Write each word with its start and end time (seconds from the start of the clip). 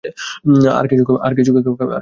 আর 0.73 0.85
কিছু 0.87 1.51
খাবে? 1.69 1.89